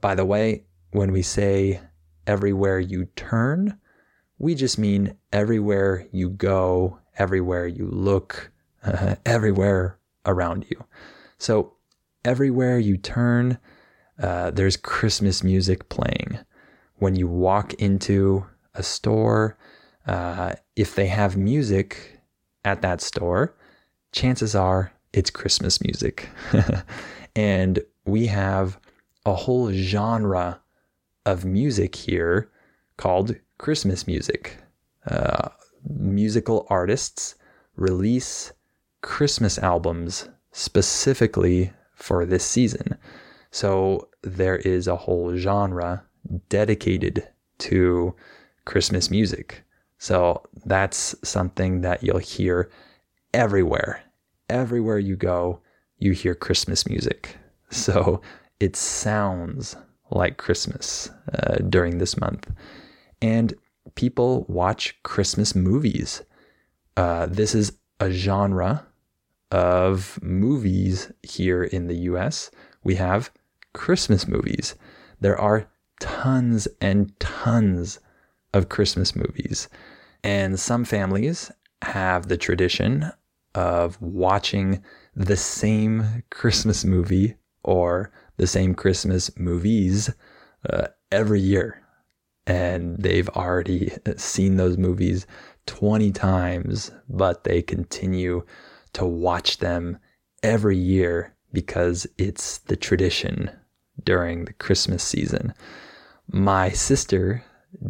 By 0.00 0.14
the 0.14 0.24
way, 0.24 0.64
when 0.90 1.12
we 1.12 1.22
say 1.22 1.80
everywhere 2.26 2.78
you 2.78 3.06
turn, 3.16 3.78
we 4.38 4.54
just 4.54 4.78
mean 4.78 5.16
everywhere 5.32 6.06
you 6.12 6.28
go, 6.30 6.98
everywhere 7.18 7.66
you 7.66 7.88
look, 7.90 8.52
uh, 8.84 9.16
everywhere 9.26 9.98
around 10.26 10.66
you. 10.70 10.84
So, 11.38 11.74
everywhere 12.24 12.78
you 12.78 12.96
turn, 12.96 13.58
uh, 14.22 14.50
there's 14.50 14.76
Christmas 14.76 15.42
music 15.42 15.88
playing. 15.88 16.38
When 16.96 17.16
you 17.16 17.26
walk 17.26 17.74
into 17.74 18.46
a 18.74 18.82
store, 18.82 19.56
uh, 20.06 20.54
if 20.76 20.94
they 20.94 21.06
have 21.06 21.36
music 21.36 22.20
at 22.64 22.82
that 22.82 23.00
store, 23.00 23.54
chances 24.12 24.54
are 24.54 24.92
it's 25.12 25.30
Christmas 25.30 25.80
music. 25.82 26.28
and 27.36 27.80
we 28.04 28.26
have 28.26 28.78
a 29.24 29.34
whole 29.34 29.72
genre 29.72 30.60
of 31.24 31.44
music 31.44 31.94
here 31.94 32.50
called 32.96 33.34
Christmas 33.58 34.06
music. 34.06 34.58
Uh, 35.06 35.48
musical 35.88 36.66
artists 36.68 37.34
release 37.76 38.52
Christmas 39.02 39.58
albums 39.58 40.28
specifically 40.52 41.72
for 41.94 42.24
this 42.24 42.44
season. 42.44 42.96
So 43.54 44.08
there 44.22 44.56
is 44.56 44.88
a 44.88 44.96
whole 44.96 45.36
genre 45.36 46.02
dedicated 46.48 47.28
to 47.58 48.16
Christmas 48.64 49.12
music. 49.12 49.62
So 49.96 50.42
that's 50.66 51.14
something 51.22 51.82
that 51.82 52.02
you'll 52.02 52.18
hear 52.18 52.68
everywhere. 53.32 54.02
Everywhere 54.50 54.98
you 54.98 55.14
go, 55.14 55.60
you 55.98 56.10
hear 56.10 56.34
Christmas 56.34 56.84
music. 56.88 57.36
So 57.70 58.22
it 58.58 58.74
sounds 58.74 59.76
like 60.10 60.36
Christmas 60.36 61.10
uh, 61.32 61.58
during 61.68 61.98
this 61.98 62.16
month. 62.16 62.50
And 63.22 63.54
people 63.94 64.46
watch 64.48 65.00
Christmas 65.04 65.54
movies. 65.54 66.22
Uh, 66.96 67.26
this 67.26 67.54
is 67.54 67.72
a 68.00 68.10
genre 68.10 68.84
of 69.52 70.18
movies 70.22 71.12
here 71.22 71.62
in 71.62 71.86
the 71.86 71.96
US. 72.10 72.50
We 72.82 72.96
have 72.96 73.30
Christmas 73.74 74.26
movies. 74.26 74.74
There 75.20 75.38
are 75.38 75.68
tons 76.00 76.66
and 76.80 77.18
tons 77.20 78.00
of 78.54 78.68
Christmas 78.68 79.14
movies. 79.14 79.68
And 80.22 80.58
some 80.58 80.84
families 80.84 81.50
have 81.82 82.28
the 82.28 82.38
tradition 82.38 83.12
of 83.54 84.00
watching 84.00 84.82
the 85.14 85.36
same 85.36 86.22
Christmas 86.30 86.84
movie 86.84 87.36
or 87.62 88.10
the 88.36 88.46
same 88.46 88.74
Christmas 88.74 89.30
movies 89.38 90.10
uh, 90.68 90.88
every 91.12 91.40
year. 91.40 91.82
And 92.46 92.98
they've 92.98 93.28
already 93.30 93.92
seen 94.16 94.56
those 94.56 94.76
movies 94.76 95.26
20 95.66 96.12
times, 96.12 96.90
but 97.08 97.44
they 97.44 97.62
continue 97.62 98.44
to 98.94 99.04
watch 99.04 99.58
them 99.58 99.98
every 100.42 100.76
year 100.76 101.34
because 101.52 102.06
it's 102.18 102.58
the 102.58 102.76
tradition 102.76 103.50
during 104.02 104.44
the 104.44 104.52
Christmas 104.54 105.02
season. 105.02 105.54
My 106.30 106.70
sister 106.70 107.44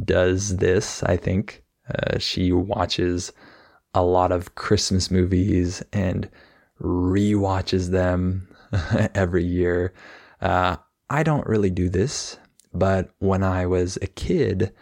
does 0.05 0.57
this, 0.57 1.03
I 1.03 1.17
think. 1.17 1.63
Uh, 1.89 2.19
she 2.19 2.53
watches 2.53 3.33
a 3.95 4.03
lot 4.03 4.33
of 4.33 4.55
Christmas 4.55 5.11
movies 5.11 5.83
and 5.93 6.29
re-watches 6.79 7.91
them 7.91 8.49
every 9.15 9.45
year. 9.45 9.93
Uh, 10.41 10.77
I 11.11 11.23
don't 11.23 11.47
really 11.47 11.71
do 11.71 11.89
this, 11.89 12.39
but 12.73 13.11
when 13.19 13.43
I 13.43 13.67
was 13.67 13.99
a 14.03 14.07
kid, 14.07 14.73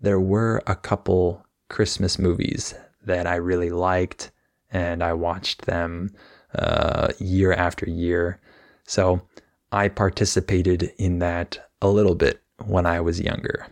there 0.00 0.20
were 0.20 0.62
a 0.66 0.76
couple 0.76 1.44
Christmas 1.68 2.18
movies 2.18 2.74
that 3.04 3.26
I 3.26 3.36
really 3.36 3.70
liked, 3.70 4.30
and 4.70 5.02
I 5.02 5.14
watched 5.14 5.62
them 5.62 6.10
uh, 6.54 7.08
year 7.18 7.52
after 7.52 7.88
year. 7.88 8.40
So 8.84 9.22
I 9.72 9.88
participated 9.88 10.92
in 10.98 11.18
that 11.20 11.70
a 11.80 11.88
little 11.88 12.14
bit 12.14 12.42
when 12.64 12.86
I 12.86 13.00
was 13.00 13.20
younger. 13.20 13.66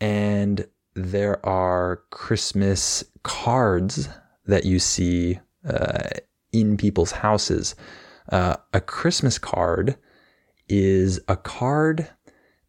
And 0.00 0.66
there 0.94 1.44
are 1.46 2.02
Christmas 2.10 3.04
cards 3.22 4.08
that 4.46 4.64
you 4.64 4.78
see 4.78 5.38
uh, 5.68 6.08
in 6.52 6.76
people's 6.76 7.12
houses. 7.12 7.74
Uh, 8.30 8.56
a 8.72 8.80
Christmas 8.80 9.38
card 9.38 9.96
is 10.68 11.20
a 11.28 11.36
card 11.36 12.08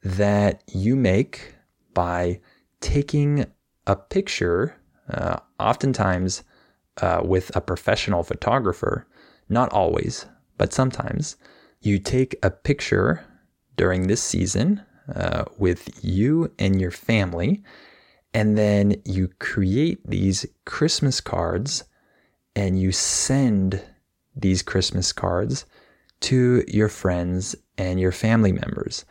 that 0.04 0.64
you 0.68 0.96
make 0.96 1.56
by 1.94 2.40
taking 2.80 3.46
a 3.88 3.96
picture, 3.96 4.76
uh, 5.10 5.38
oftentimes 5.60 6.44
uh, 7.02 7.22
with 7.24 7.56
a 7.56 7.62
professional 7.62 8.24
photographer, 8.24 9.08
not 9.50 9.72
always, 9.72 10.26
but 10.58 10.74
sometimes. 10.74 11.38
You 11.82 12.00
take 12.00 12.36
a 12.44 12.52
picture 12.52 13.26
during 13.76 14.08
this 14.08 14.22
season 14.22 14.84
uh, 15.14 15.46
with 15.58 16.04
you 16.04 16.54
and 16.60 16.80
your 16.80 16.92
family, 16.92 17.64
and 18.34 18.58
then 18.58 19.02
you 19.04 19.30
create 19.40 20.00
these 20.08 20.46
Christmas 20.66 21.20
cards 21.20 21.84
and 22.56 22.80
you 22.80 22.92
send 22.92 23.84
these 24.36 24.62
Christmas 24.62 25.12
cards 25.12 25.66
to 26.22 26.64
your 26.68 26.88
friends 26.88 27.56
and 27.78 28.00
your 28.00 28.12
family 28.12 28.52
members. 28.52 29.06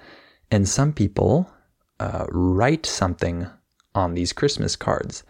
And 0.51 0.69
some 0.69 0.93
people 0.93 1.51
uh, 1.99 2.27
write 2.31 2.87
something 2.87 3.47
on 3.95 4.15
these 4.15 4.33
Christmas 4.33 4.77
cards. 4.77 5.25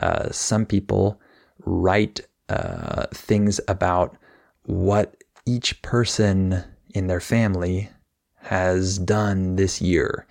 Uh, 0.00 0.30
some 0.30 0.64
people 0.64 1.20
write 1.64 2.20
uh, 2.48 3.06
things 3.12 3.60
about 3.68 4.16
what 4.64 5.16
each 5.46 5.82
person 5.82 6.64
in 6.94 7.08
their 7.08 7.20
family 7.20 7.90
has 8.36 8.98
done 8.98 9.56
this 9.56 9.82
year. 9.82 10.26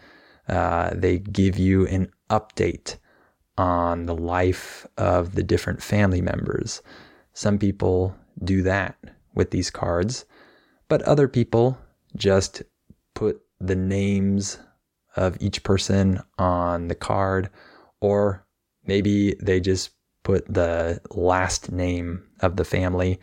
Uh, 0.48 0.91
they 0.93 1.20
give 1.20 1.58
you 1.58 1.86
an 1.88 2.10
update 2.29 2.98
on 3.58 4.05
the 4.05 4.15
life 4.15 4.88
of 4.98 5.36
the 5.36 5.43
different 5.43 5.82
family 5.84 6.22
members. 6.22 6.82
Some 7.34 7.60
people 7.60 8.15
do 8.43 8.63
that 8.63 8.96
with 9.36 9.51
these 9.51 9.70
cards, 9.70 10.26
but 10.88 11.02
other 11.04 11.28
people 11.28 11.78
just 12.15 12.63
put 13.13 13.41
the 13.60 13.76
names 13.76 14.60
of 15.15 15.38
each 15.39 15.63
person 15.63 16.21
on 16.38 16.88
the 16.88 16.95
card, 16.95 17.49
or 18.02 18.45
maybe 18.86 19.36
they 19.41 19.60
just 19.60 19.91
put 20.23 20.52
the 20.52 20.99
last 21.12 21.71
name 21.71 22.23
of 22.41 22.56
the 22.56 22.65
family. 22.65 23.19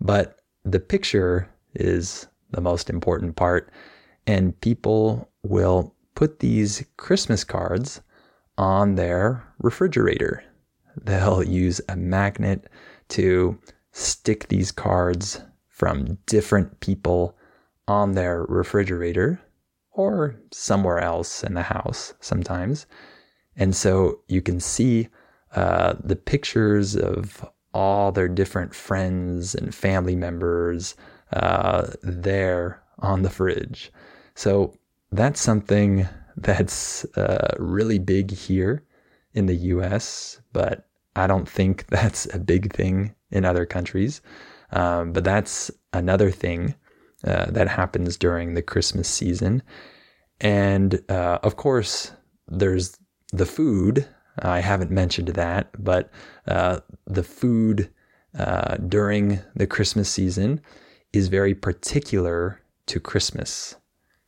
But 0.00 0.38
the 0.64 0.80
picture 0.80 1.48
is 1.74 2.26
the 2.54 2.60
most 2.60 2.88
important 2.88 3.36
part, 3.36 3.70
and 4.26 4.58
people 4.60 5.28
will 5.42 5.94
put 6.14 6.38
these 6.38 6.84
Christmas 6.96 7.44
cards 7.44 8.00
on 8.56 8.94
their 8.94 9.46
refrigerator. 9.58 10.44
They'll 10.96 11.42
use 11.42 11.80
a 11.88 11.96
magnet 11.96 12.68
to 13.08 13.58
stick 13.92 14.48
these 14.48 14.70
cards 14.72 15.40
from 15.68 16.18
different 16.26 16.80
people 16.80 17.36
on 17.88 18.12
their 18.12 18.44
refrigerator 18.44 19.40
or 19.90 20.36
somewhere 20.52 20.98
else 20.98 21.42
in 21.42 21.54
the 21.54 21.62
house 21.62 22.14
sometimes. 22.20 22.86
And 23.56 23.74
so 23.74 24.20
you 24.28 24.42
can 24.42 24.60
see 24.60 25.08
uh, 25.54 25.94
the 26.02 26.16
pictures 26.16 26.96
of 26.96 27.48
all 27.72 28.12
their 28.12 28.28
different 28.28 28.74
friends 28.74 29.54
and 29.54 29.74
family 29.74 30.16
members 30.16 30.94
uh, 31.32 31.88
there 32.02 32.82
on 32.98 33.22
the 33.22 33.30
fridge. 33.30 33.92
So 34.34 34.74
that's 35.12 35.40
something 35.40 36.08
that's 36.36 37.04
uh, 37.16 37.54
really 37.58 37.98
big 37.98 38.30
here 38.30 38.82
in 39.32 39.46
the 39.46 39.54
US, 39.54 40.40
but 40.52 40.88
I 41.16 41.26
don't 41.26 41.48
think 41.48 41.86
that's 41.88 42.32
a 42.34 42.38
big 42.38 42.72
thing 42.72 43.14
in 43.30 43.44
other 43.44 43.66
countries. 43.66 44.20
Um, 44.72 45.12
but 45.12 45.24
that's 45.24 45.70
another 45.92 46.30
thing 46.30 46.74
uh, 47.24 47.46
that 47.50 47.68
happens 47.68 48.16
during 48.16 48.54
the 48.54 48.62
Christmas 48.62 49.08
season. 49.08 49.62
And 50.40 51.00
uh, 51.08 51.38
of 51.42 51.56
course, 51.56 52.12
there's 52.48 52.98
the 53.32 53.46
food. 53.46 54.06
I 54.40 54.60
haven't 54.60 54.90
mentioned 54.90 55.28
that, 55.28 55.70
but 55.82 56.10
uh, 56.48 56.80
the 57.06 57.22
food 57.22 57.90
uh, 58.36 58.76
during 58.76 59.40
the 59.54 59.66
Christmas 59.66 60.10
season 60.10 60.60
is 61.14 61.28
very 61.28 61.54
particular 61.54 62.60
to 62.86 62.98
Christmas. 62.98 63.76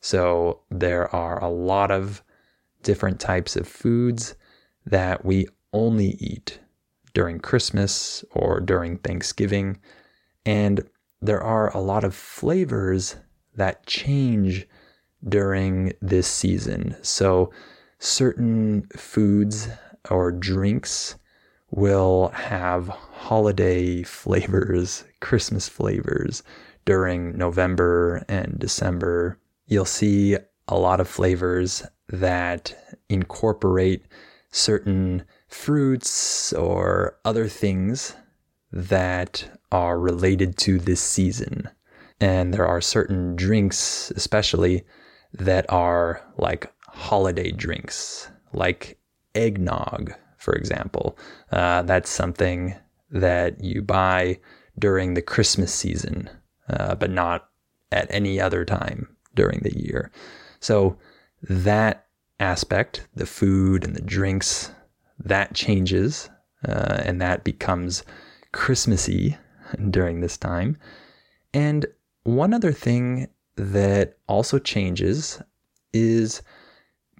So 0.00 0.60
there 0.70 1.14
are 1.14 1.42
a 1.42 1.50
lot 1.50 1.90
of 1.90 2.22
different 2.82 3.18
types 3.18 3.56
of 3.56 3.66
foods 3.66 4.36
that 4.84 5.24
we 5.24 5.48
only 5.72 6.10
eat 6.20 6.60
during 7.12 7.40
Christmas 7.40 8.24
or 8.30 8.60
during 8.60 8.98
Thanksgiving. 8.98 9.78
And 10.44 10.88
there 11.20 11.42
are 11.42 11.76
a 11.76 11.80
lot 11.80 12.04
of 12.04 12.14
flavors 12.14 13.16
that 13.56 13.84
change 13.86 14.68
during 15.28 15.92
this 16.00 16.28
season. 16.28 16.94
So 17.02 17.50
certain 17.98 18.86
foods 18.96 19.68
or 20.08 20.30
drinks 20.30 21.16
will 21.72 22.28
have 22.28 22.86
holiday 22.86 24.02
flavors, 24.04 25.02
Christmas 25.20 25.68
flavors 25.68 26.44
during 26.86 27.36
November 27.36 28.24
and 28.28 28.58
December. 28.58 29.38
You'll 29.66 29.84
see 29.84 30.38
a 30.68 30.78
lot 30.78 31.00
of 31.00 31.08
flavors 31.08 31.84
that 32.08 32.74
incorporate 33.10 34.06
certain 34.50 35.24
fruits 35.48 36.52
or 36.54 37.18
other 37.24 37.46
things 37.48 38.14
that 38.72 39.58
are 39.70 39.98
related 39.98 40.56
to 40.56 40.78
this 40.78 41.00
season. 41.00 41.68
And 42.20 42.54
there 42.54 42.66
are 42.66 42.80
certain 42.80 43.36
drinks, 43.36 44.10
especially, 44.16 44.84
that 45.34 45.66
are 45.68 46.22
like 46.38 46.72
holiday 46.88 47.50
drinks, 47.50 48.30
like 48.52 48.98
eggnog, 49.34 50.14
for 50.38 50.54
example. 50.54 51.18
Uh, 51.52 51.82
that's 51.82 52.10
something 52.10 52.74
that 53.10 53.62
you 53.62 53.82
buy 53.82 54.38
during 54.78 55.14
the 55.14 55.22
Christmas 55.22 55.72
season, 55.72 56.30
uh, 56.68 56.94
but 56.94 57.10
not 57.10 57.48
at 57.92 58.06
any 58.10 58.40
other 58.40 58.64
time 58.64 59.16
during 59.34 59.60
the 59.60 59.78
year. 59.78 60.10
So 60.60 60.98
that 61.42 62.06
aspect, 62.40 63.06
the 63.14 63.26
food 63.26 63.84
and 63.84 63.94
the 63.94 64.02
drinks, 64.02 64.72
that 65.18 65.54
changes 65.54 66.28
uh, 66.66 67.02
and 67.04 67.20
that 67.20 67.44
becomes 67.44 68.02
Christmassy 68.52 69.36
during 69.90 70.20
this 70.20 70.36
time. 70.36 70.76
And 71.54 71.86
one 72.24 72.52
other 72.52 72.72
thing 72.72 73.28
that 73.56 74.18
also 74.28 74.58
changes 74.58 75.40
is 75.92 76.42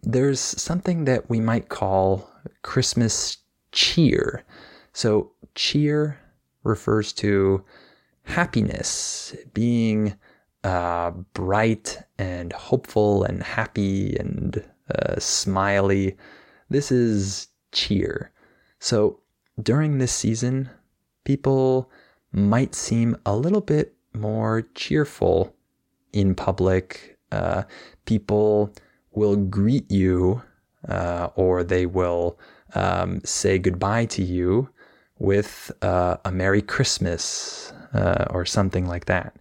there's 0.03 0.41
something 0.41 1.05
that 1.05 1.31
we 1.31 1.41
might 1.41 1.69
call 1.69 2.31
Christmas 2.63 3.39
cheer. 3.73 4.45
So, 4.93 5.33
cheer 5.55 6.19
refers 6.65 7.13
to 7.15 7.65
happiness, 8.27 9.35
being 9.55 10.15
uh, 10.65 11.13
bright 11.33 12.03
and 12.19 12.53
hopeful 12.53 13.25
and 13.25 13.43
happy 13.43 14.17
and 14.17 14.63
uh, 14.95 15.19
smiley. 15.19 16.17
This 16.69 16.91
is 16.93 17.49
cheer. 17.73 18.33
So 18.79 19.21
during 19.63 19.99
this 19.99 20.13
season, 20.13 20.69
people 21.25 21.91
might 22.33 22.75
seem 22.75 23.17
a 23.25 23.37
little 23.37 23.61
bit 23.61 23.95
more 24.13 24.63
cheerful 24.75 25.55
in 26.13 26.35
public. 26.35 27.17
Uh, 27.33 27.63
people 28.05 28.73
will 29.13 29.37
greet 29.37 29.91
you 29.91 30.43
uh, 30.89 31.29
or 31.37 31.65
they 31.65 31.87
will 31.87 32.39
um, 32.75 33.21
say 33.25 33.59
goodbye 33.59 34.05
to 34.07 34.23
you 34.23 34.69
with 35.19 35.73
uh, 35.83 36.17
a 36.25 36.31
Merry 36.31 36.63
Christmas 36.63 37.73
uh, 37.93 38.27
or 38.31 38.45
something 38.45 38.87
like 38.87 39.07
that. 39.07 39.37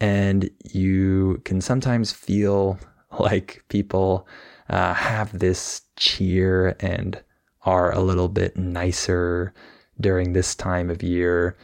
And 0.00 0.50
you 0.64 1.40
can 1.44 1.60
sometimes 1.60 2.12
feel 2.12 2.78
like 3.18 3.64
people 3.68 4.26
uh, 4.68 4.94
have 4.94 5.38
this 5.38 5.82
cheer 5.96 6.76
and 6.80 7.22
are 7.64 7.92
a 7.92 8.00
little 8.00 8.28
bit 8.28 8.56
nicer 8.56 9.54
during 10.00 10.32
this 10.32 10.54
time 10.54 10.90
of 10.90 11.02
year. 11.02 11.56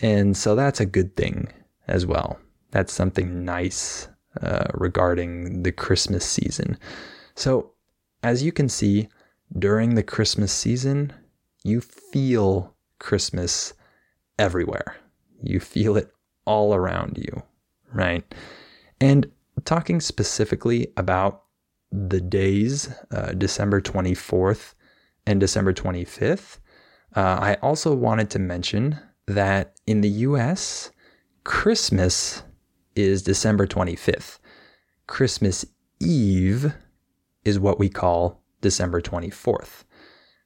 And 0.00 0.36
so 0.36 0.56
that's 0.56 0.80
a 0.80 0.86
good 0.86 1.16
thing 1.16 1.48
as 1.86 2.06
well. 2.06 2.38
That's 2.70 2.92
something 2.92 3.44
nice 3.44 4.08
uh, 4.42 4.66
regarding 4.74 5.62
the 5.62 5.70
Christmas 5.70 6.24
season. 6.24 6.76
So, 7.36 7.70
as 8.22 8.42
you 8.42 8.50
can 8.50 8.68
see, 8.68 9.08
during 9.56 9.94
the 9.94 10.02
Christmas 10.02 10.52
season, 10.52 11.12
you 11.62 11.80
feel 11.80 12.74
Christmas 12.98 13.74
everywhere. 14.38 14.96
You 15.42 15.60
feel 15.60 15.96
it 15.96 16.12
all 16.44 16.74
around 16.74 17.18
you, 17.18 17.42
right? 17.92 18.24
And 19.00 19.30
talking 19.64 20.00
specifically 20.00 20.92
about 20.96 21.42
the 21.90 22.20
days, 22.20 22.88
uh, 23.10 23.32
December 23.32 23.80
24th 23.80 24.74
and 25.26 25.40
December 25.40 25.72
25th, 25.72 26.58
uh, 27.16 27.38
I 27.40 27.54
also 27.62 27.94
wanted 27.94 28.30
to 28.30 28.38
mention 28.38 28.98
that 29.26 29.76
in 29.86 30.00
the 30.00 30.08
US, 30.08 30.90
Christmas 31.44 32.42
is 32.96 33.22
December 33.22 33.66
25th. 33.66 34.38
Christmas 35.06 35.64
Eve 36.00 36.74
is 37.44 37.58
what 37.58 37.78
we 37.78 37.88
call 37.88 38.42
December 38.60 39.00
24th. 39.00 39.84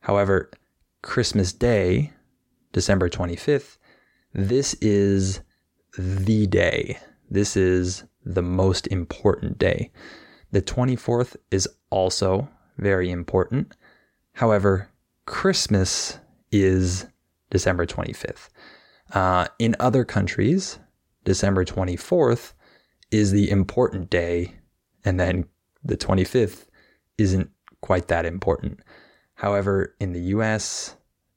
However, 0.00 0.50
Christmas 1.02 1.52
Day, 1.52 2.12
December 2.72 3.08
25th, 3.08 3.77
this 4.38 4.74
is 4.74 5.40
the 5.98 6.46
day. 6.46 6.96
This 7.28 7.56
is 7.56 8.04
the 8.24 8.42
most 8.42 8.86
important 8.86 9.58
day. 9.58 9.90
The 10.52 10.62
24th 10.62 11.34
is 11.50 11.68
also 11.90 12.48
very 12.76 13.10
important. 13.10 13.74
However, 14.34 14.90
Christmas 15.26 16.18
is 16.52 17.06
December 17.50 17.84
25th. 17.84 18.48
Uh, 19.12 19.48
in 19.58 19.74
other 19.80 20.04
countries, 20.04 20.78
December 21.24 21.64
24th 21.64 22.52
is 23.10 23.32
the 23.32 23.50
important 23.50 24.08
day, 24.08 24.54
and 25.04 25.18
then 25.18 25.46
the 25.82 25.96
25th 25.96 26.66
isn't 27.16 27.50
quite 27.80 28.06
that 28.06 28.24
important. 28.24 28.78
However, 29.34 29.96
in 29.98 30.12
the 30.12 30.22
US, 30.36 30.94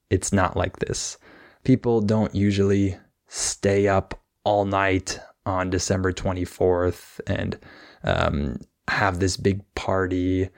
it's 0.08 0.32
not 0.32 0.56
like 0.56 0.78
this. 0.78 1.18
People 1.64 2.00
don't 2.00 2.34
usually 2.34 2.96
stay 3.28 3.88
up 3.88 4.20
all 4.44 4.64
night 4.64 5.20
on 5.46 5.70
December 5.70 6.12
24th 6.12 7.20
and 7.26 7.58
um, 8.04 8.58
have 8.88 9.20
this 9.20 9.36
big 9.36 9.62
party 9.74 10.48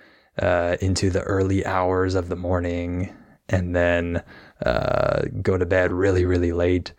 uh, 0.40 0.77
into 0.81 1.11
the 1.11 1.23
early 1.23 1.64
hours 1.64 2.14
of 2.14 2.29
the 2.29 2.37
morning 2.37 3.14
and 3.49 3.77
then 3.77 4.23
uh, 4.64 5.23
go 5.43 5.59
to 5.59 5.67
bed 5.67 5.93
really, 5.93 6.25
really 6.25 6.53
late. 6.53 6.93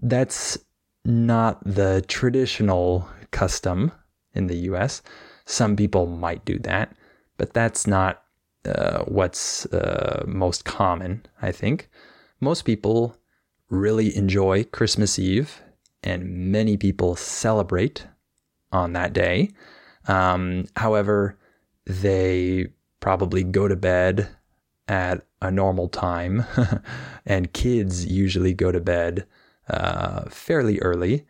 That's 0.00 0.58
not 1.04 1.62
the 1.64 2.04
traditional 2.06 3.08
custom 3.30 3.92
in 4.34 4.46
the 4.46 4.56
US. 4.70 5.02
Some 5.46 5.76
people 5.76 6.06
might 6.06 6.44
do 6.44 6.58
that, 6.60 6.94
but 7.38 7.54
that's 7.54 7.86
not 7.86 8.22
uh, 8.66 9.04
what's 9.04 9.64
uh, 9.66 10.24
most 10.26 10.64
common, 10.64 11.24
I 11.40 11.52
think. 11.52 11.88
Most 12.40 12.62
people 12.62 13.16
really 13.70 14.16
enjoy 14.16 14.64
Christmas 14.64 15.18
Eve, 15.18 15.62
and 16.02 16.50
many 16.52 16.76
people 16.76 17.16
celebrate 17.16 18.06
on 18.72 18.92
that 18.92 19.12
day. 19.12 19.50
Um, 20.06 20.66
however, 20.76 21.38
they 21.84 22.68
probably 23.00 23.44
go 23.44 23.68
to 23.68 23.76
bed 23.76 24.28
at 24.86 25.26
a 25.40 25.50
normal 25.50 25.88
time, 25.88 26.44
and 27.26 27.52
kids 27.52 28.06
usually 28.06 28.54
go 28.54 28.72
to 28.72 28.80
bed 28.80 29.26
uh, 29.68 30.22
fairly 30.30 30.78
early. 30.80 31.26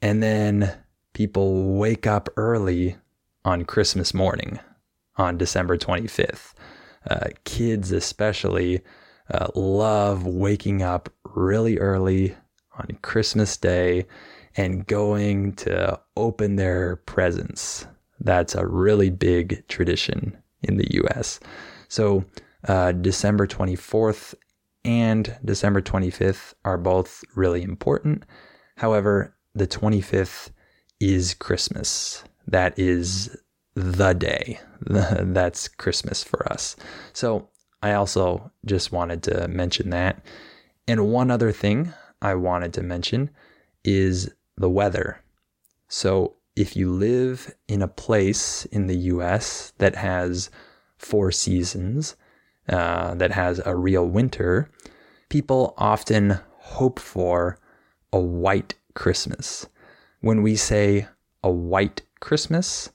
And 0.00 0.22
then 0.22 0.74
people 1.12 1.76
wake 1.76 2.06
up 2.06 2.28
early 2.36 2.96
on 3.44 3.64
Christmas 3.64 4.12
morning 4.12 4.58
on 5.16 5.38
December 5.38 5.76
25th. 5.78 6.52
Uh, 7.08 7.28
kids, 7.44 7.92
especially, 7.92 8.80
uh, 9.30 9.48
love 9.54 10.26
waking 10.26 10.82
up 10.82 11.08
really 11.34 11.78
early 11.78 12.34
on 12.78 12.98
Christmas 13.02 13.56
Day 13.56 14.06
and 14.56 14.86
going 14.86 15.52
to 15.54 16.00
open 16.16 16.56
their 16.56 16.96
presents. 16.96 17.86
That's 18.20 18.54
a 18.54 18.66
really 18.66 19.10
big 19.10 19.66
tradition 19.68 20.36
in 20.62 20.76
the 20.76 20.88
US. 21.02 21.40
So, 21.88 22.24
uh, 22.66 22.92
December 22.92 23.46
24th 23.46 24.34
and 24.84 25.36
December 25.44 25.82
25th 25.82 26.54
are 26.64 26.78
both 26.78 27.24
really 27.34 27.62
important. 27.62 28.24
However, 28.76 29.36
the 29.54 29.66
25th 29.66 30.50
is 31.00 31.34
Christmas. 31.34 32.24
That 32.46 32.78
is 32.78 33.36
the 33.74 34.14
day. 34.14 34.60
That's 34.80 35.68
Christmas 35.68 36.22
for 36.22 36.50
us. 36.50 36.76
So 37.12 37.48
I 37.82 37.92
also 37.92 38.50
just 38.64 38.92
wanted 38.92 39.22
to 39.24 39.48
mention 39.48 39.90
that. 39.90 40.24
And 40.88 41.12
one 41.12 41.30
other 41.30 41.52
thing 41.52 41.92
I 42.22 42.34
wanted 42.34 42.72
to 42.74 42.82
mention 42.82 43.30
is 43.84 44.30
the 44.56 44.70
weather. 44.70 45.20
So 45.88 46.36
if 46.56 46.74
you 46.74 46.90
live 46.90 47.54
in 47.68 47.82
a 47.82 47.88
place 47.88 48.64
in 48.66 48.86
the 48.86 48.96
US 48.96 49.72
that 49.78 49.94
has 49.96 50.50
four 50.96 51.30
seasons, 51.30 52.16
uh, 52.68 53.14
that 53.14 53.30
has 53.32 53.60
a 53.64 53.76
real 53.76 54.06
winter, 54.08 54.70
people 55.28 55.74
often 55.76 56.40
hope 56.58 56.98
for 56.98 57.58
a 58.12 58.18
white 58.18 58.74
Christmas. 58.94 59.66
When 60.20 60.42
we 60.42 60.56
say 60.56 61.06
a 61.44 61.50
white 61.50 62.02
Christmas, 62.20 62.90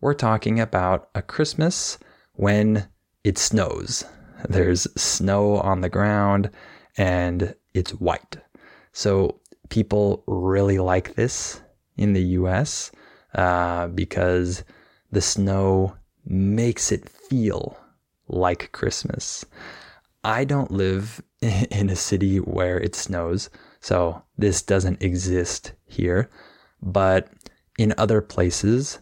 we're 0.00 0.14
talking 0.14 0.60
about 0.60 1.08
a 1.14 1.22
Christmas 1.22 1.98
when 2.34 2.86
it 3.24 3.38
snows. 3.38 4.04
There's 4.48 4.86
snow 5.00 5.56
on 5.56 5.80
the 5.80 5.88
ground 5.88 6.50
and 6.96 7.54
it's 7.74 7.92
white. 7.92 8.36
So 8.92 9.40
people 9.68 10.24
really 10.26 10.78
like 10.78 11.14
this 11.14 11.60
in 11.96 12.12
the 12.12 12.22
US 12.22 12.90
uh, 13.34 13.88
because 13.88 14.64
the 15.10 15.20
snow 15.20 15.96
makes 16.24 16.92
it 16.92 17.08
feel 17.08 17.76
like 18.28 18.72
Christmas. 18.72 19.44
I 20.24 20.44
don't 20.44 20.70
live 20.70 21.22
in 21.40 21.90
a 21.90 21.96
city 21.96 22.38
where 22.38 22.78
it 22.78 22.94
snows, 22.94 23.50
so 23.80 24.22
this 24.36 24.62
doesn't 24.62 25.02
exist 25.02 25.72
here. 25.86 26.30
But 26.82 27.28
in 27.78 27.94
other 27.98 28.20
places, 28.20 28.98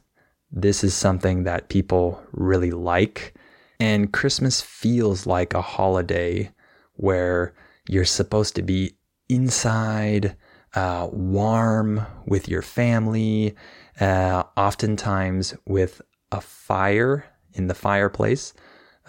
this 0.51 0.85
is 0.85 0.95
something 0.95 1.45
that 1.45 1.69
people 1.69 2.23
really 2.33 2.71
like. 2.71 3.35
And 3.81 4.13
Christmas 4.13 4.61
feels 4.61 5.27
like 5.27 5.55
a 5.55 5.63
holiday 5.63 6.51
where 6.95 7.55
you're 7.89 8.05
supposed 8.05 8.55
to 8.57 8.63
be 8.63 8.97
inside, 9.29 10.37
uh, 10.75 11.09
warm 11.13 12.07
with 12.27 12.49
your 12.49 12.63
family, 12.63 13.55
uh, 14.01 14.45
oftentimes 14.57 15.55
with 15.67 16.01
a 16.33 16.41
fire 16.41 17.25
in 17.53 17.67
the 17.67 17.75
fireplace. 17.75 18.55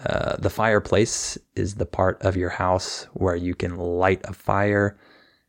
Uh, 0.04 0.36
the 0.36 0.50
fireplace 0.50 1.38
is 1.54 1.76
the 1.76 1.86
part 1.86 2.20
of 2.22 2.36
your 2.36 2.50
house 2.50 3.04
where 3.14 3.36
you 3.36 3.54
can 3.54 3.76
light 3.76 4.20
a 4.24 4.32
fire 4.32 4.98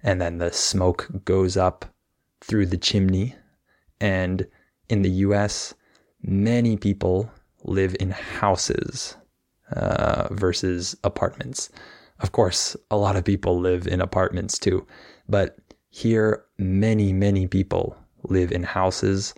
and 0.01 0.21
then 0.21 0.37
the 0.37 0.51
smoke 0.51 1.07
goes 1.25 1.57
up 1.57 1.85
through 2.41 2.65
the 2.65 2.77
chimney. 2.77 3.35
And 3.99 4.47
in 4.89 5.01
the 5.01 5.09
US, 5.09 5.73
many 6.21 6.77
people 6.77 7.31
live 7.67 7.95
in 7.99 8.11
houses 8.11 9.15
uh, 9.71 10.27
versus 10.31 10.95
apartments. 11.03 11.69
Of 12.19 12.31
course, 12.31 12.75
a 12.89 12.97
lot 12.97 13.15
of 13.15 13.23
people 13.23 13.59
live 13.59 13.87
in 13.87 14.01
apartments 14.01 14.57
too, 14.57 14.85
but 15.29 15.57
here, 15.89 16.43
many, 16.57 17.13
many 17.13 17.47
people 17.47 17.95
live 18.23 18.51
in 18.51 18.63
houses 18.63 19.33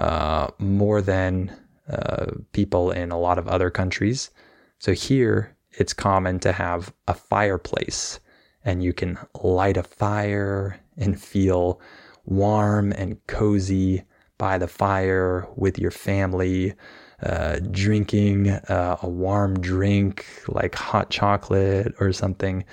uh, 0.00 0.48
more 0.58 1.02
than 1.02 1.54
uh, 1.88 2.26
people 2.52 2.90
in 2.90 3.10
a 3.10 3.18
lot 3.18 3.38
of 3.38 3.48
other 3.48 3.70
countries. 3.70 4.30
So 4.78 4.92
here, 4.92 5.56
it's 5.72 5.92
common 5.92 6.40
to 6.40 6.52
have 6.52 6.92
a 7.06 7.14
fireplace 7.14 8.20
and 8.64 8.82
you 8.82 8.92
can 8.92 9.18
light 9.42 9.76
a 9.76 9.82
fire 9.82 10.80
and 10.96 11.20
feel 11.20 11.80
warm 12.24 12.92
and 12.92 13.24
cozy 13.26 14.04
by 14.38 14.58
the 14.58 14.68
fire 14.68 15.46
with 15.56 15.78
your 15.78 15.90
family, 15.90 16.74
uh, 17.22 17.58
drinking 17.70 18.48
uh, 18.48 18.96
a 19.02 19.08
warm 19.08 19.60
drink 19.60 20.26
like 20.48 20.74
hot 20.74 21.10
chocolate 21.10 21.94
or 22.00 22.12
something, 22.12 22.64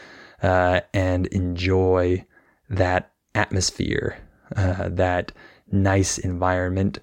uh, 0.42 0.82
and 0.94 1.28
enjoy 1.28 2.24
that 2.70 3.12
atmosphere, 3.36 4.18
uh, 4.56 4.90
that 4.90 5.32
nice 5.72 6.18
environment, 6.18 7.00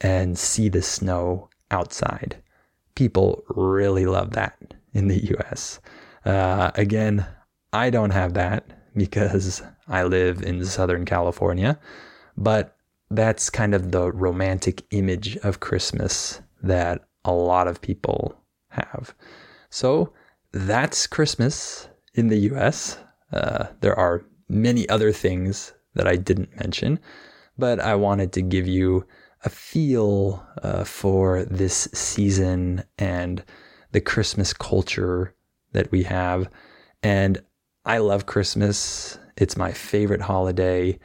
and 0.00 0.38
see 0.38 0.68
the 0.68 0.82
snow 0.82 1.48
outside. 1.70 2.36
People 2.94 3.44
really 3.48 4.06
love 4.06 4.32
that 4.32 4.74
in 4.92 5.08
the 5.08 5.36
US. 5.38 5.80
Uh, 6.24 6.70
again, 6.74 7.26
I 7.72 7.90
don't 7.90 8.10
have 8.10 8.34
that 8.34 8.64
because 8.96 9.62
I 9.86 10.02
live 10.02 10.42
in 10.42 10.64
Southern 10.64 11.04
California, 11.04 11.78
but 12.36 12.76
that's 13.10 13.50
kind 13.50 13.74
of 13.74 13.92
the 13.92 14.10
romantic 14.12 14.84
image 14.90 15.36
of 15.38 15.60
Christmas 15.60 16.40
that 16.62 17.04
a 17.24 17.32
lot 17.32 17.68
of 17.68 17.80
people 17.80 18.34
have. 18.70 19.14
So 19.70 20.12
that's 20.52 21.06
Christmas 21.06 21.88
in 22.14 22.28
the 22.28 22.38
US. 22.52 22.98
Uh, 23.32 23.66
there 23.80 23.98
are 23.98 24.24
many 24.48 24.88
other 24.88 25.12
things 25.12 25.72
that 25.94 26.08
I 26.08 26.16
didn't 26.16 26.58
mention, 26.58 26.98
but 27.56 27.80
I 27.80 27.94
wanted 27.94 28.32
to 28.32 28.42
give 28.42 28.66
you 28.66 29.06
a 29.44 29.50
feel 29.50 30.44
uh, 30.62 30.84
for 30.84 31.44
this 31.44 31.88
season 31.92 32.82
and 32.98 33.44
the 33.92 34.00
Christmas 34.00 34.52
culture 34.52 35.34
that 35.72 35.90
we 35.92 36.02
have. 36.04 36.48
And 37.02 37.40
I 37.84 37.98
love 37.98 38.26
Christmas. 38.26 39.18
It's 39.36 39.56
my 39.56 39.72
favorite 39.72 40.22
holiday. 40.22 40.98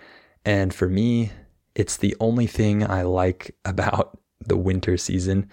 And 0.45 0.73
for 0.73 0.89
me, 0.89 1.31
it's 1.75 1.97
the 1.97 2.15
only 2.19 2.47
thing 2.47 2.89
I 2.89 3.03
like 3.03 3.55
about 3.65 4.17
the 4.47 4.57
winter 4.57 4.97
season 4.97 5.49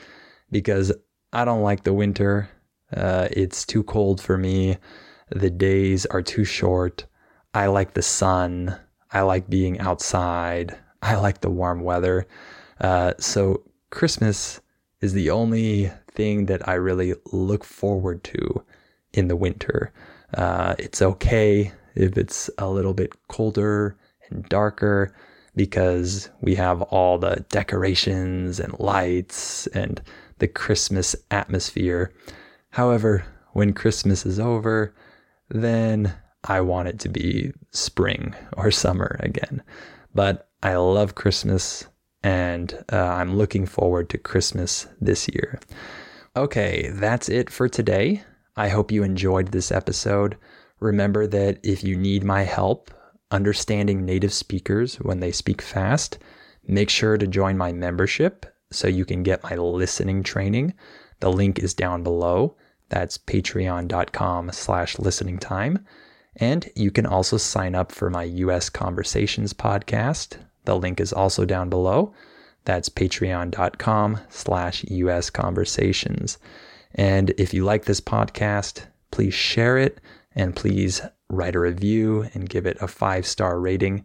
because 0.51 0.93
I 1.33 1.45
don't 1.45 1.63
like 1.63 1.85
the 1.85 1.93
winter. 1.93 2.51
Uh, 2.95 3.29
it's 3.31 3.65
too 3.65 3.83
cold 3.83 4.21
for 4.21 4.37
me. 4.37 4.77
The 5.31 5.51
days 5.51 6.07
are 6.07 6.23
too 6.23 6.45
short. 6.45 7.07
I 7.55 7.67
like 7.67 7.95
the 7.95 8.03
sun. 8.03 8.77
I 9.13 9.23
like 9.23 9.49
being 9.49 9.79
outside. 9.81 10.77
I 11.03 11.17
like 11.17 11.41
the 11.41 11.51
warm 11.51 11.83
weather. 11.83 12.27
Uh, 12.81 13.15
so 13.19 13.63
Christmas 13.91 14.61
is 15.01 15.13
the 15.13 15.31
only 15.31 15.91
thing 16.13 16.47
that 16.47 16.69
I 16.69 16.75
really 16.75 17.15
look 17.33 17.65
forward 17.65 18.25
to 18.25 18.65
in 19.13 19.29
the 19.29 19.37
winter. 19.37 19.93
Uh, 20.35 20.75
it's 20.79 21.03
okay 21.03 21.73
if 21.95 22.17
it's 22.17 22.51
a 22.59 22.69
little 22.69 22.95
bit 22.95 23.13
colder 23.29 23.97
and 24.29 24.45
darker 24.49 25.15
because 25.57 26.31
we 26.41 26.55
have 26.55 26.83
all 26.83 27.19
the 27.19 27.45
decorations 27.49 28.61
and 28.61 28.79
lights 28.79 29.67
and 29.69 30.01
the 30.39 30.49
Christmas 30.49 31.17
atmosphere. 31.31 32.13
However, 32.71 33.25
when 33.53 33.73
Christmas 33.73 34.25
is 34.25 34.39
over, 34.39 34.95
then 35.49 36.15
I 36.45 36.61
want 36.61 36.89
it 36.89 36.99
to 37.01 37.09
be 37.09 37.53
spring 37.71 38.35
or 38.57 38.71
summer 38.71 39.17
again. 39.21 39.63
But 40.15 40.49
I 40.63 40.77
love 40.77 41.15
Christmas 41.15 41.85
and 42.23 42.85
uh, 42.93 42.97
I'm 42.97 43.37
looking 43.37 43.67
forward 43.67 44.09
to 44.11 44.19
Christmas 44.19 44.87
this 45.01 45.29
year. 45.29 45.59
Okay, 46.37 46.91
that's 46.93 47.29
it 47.29 47.51
for 47.51 47.69
today. 47.69 48.23
I 48.57 48.69
hope 48.69 48.93
you 48.93 49.03
enjoyed 49.03 49.49
this 49.49 49.73
episode. 49.73 50.37
Remember 50.79 51.27
that 51.27 51.59
if 51.63 51.83
you 51.83 51.97
need 51.97 52.25
my 52.25 52.43
help 52.43 52.91
understanding 53.31 54.05
native 54.05 54.33
speakers 54.33 54.97
when 54.97 55.21
they 55.21 55.33
speak 55.33 55.63
fast, 55.63 56.19
make 56.67 56.91
sure 56.91 57.17
to 57.17 57.27
join 57.27 57.57
my 57.57 57.73
membership 57.73 58.47
so 58.71 58.89
you 58.89 59.05
can 59.05 59.23
get 59.23 59.43
my 59.43 59.57
listening 59.57 60.23
training. 60.23 60.75
The 61.21 61.33
link 61.33 61.59
is 61.59 61.75
down 61.75 62.03
below. 62.03 62.57
That's 62.89 63.19
patreon.com 63.19 64.53
slash 64.53 64.99
listening 64.99 65.39
time. 65.39 65.85
And 66.37 66.69
you 66.75 66.91
can 66.91 67.07
also 67.07 67.37
sign 67.37 67.75
up 67.75 67.93
for 67.93 68.11
my 68.11 68.25
US 68.25 68.69
Conversations 68.69 69.53
podcast. 69.53 70.37
The 70.65 70.77
link 70.77 71.01
is 71.01 71.13
also 71.13 71.45
down 71.45 71.69
below. 71.71 72.15
That's 72.65 72.89
patreon.com 72.89 74.21
slash 74.29 74.85
US 74.85 75.31
Conversations. 75.31 76.39
And 76.95 77.31
if 77.39 77.55
you 77.55 77.65
like 77.65 77.85
this 77.85 78.01
podcast, 78.01 78.87
please 79.11 79.35
share 79.35 79.79
it 79.79 80.01
and 80.35 80.55
please 80.55 81.03
write 81.31 81.55
a 81.55 81.61
review 81.61 82.29
and 82.35 82.49
give 82.49 82.67
it 82.67 82.77
a 82.81 82.89
five 82.89 83.27
star 83.27 83.59
rating. 83.59 84.05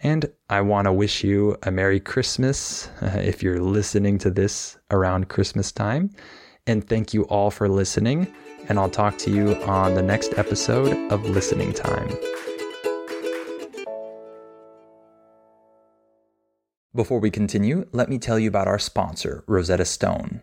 And 0.00 0.28
I 0.50 0.62
want 0.62 0.86
to 0.86 0.92
wish 0.92 1.22
you 1.22 1.56
a 1.62 1.70
Merry 1.70 2.00
Christmas 2.00 2.88
uh, 3.00 3.18
if 3.22 3.42
you're 3.42 3.60
listening 3.60 4.18
to 4.18 4.30
this 4.30 4.76
around 4.90 5.28
Christmas 5.28 5.70
time. 5.70 6.10
And 6.66 6.88
thank 6.88 7.14
you 7.14 7.22
all 7.24 7.50
for 7.50 7.68
listening. 7.68 8.32
And 8.68 8.78
I'll 8.78 8.90
talk 8.90 9.18
to 9.18 9.30
you 9.30 9.54
on 9.62 9.94
the 9.94 10.02
next 10.02 10.34
episode 10.36 10.96
of 11.12 11.28
Listening 11.28 11.72
Time. 11.72 12.08
Before 16.94 17.20
we 17.20 17.30
continue, 17.30 17.88
let 17.92 18.08
me 18.08 18.18
tell 18.18 18.38
you 18.38 18.48
about 18.48 18.68
our 18.68 18.78
sponsor, 18.78 19.44
Rosetta 19.46 19.84
Stone. 19.84 20.42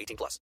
18 0.00 0.16
plus. 0.16 0.40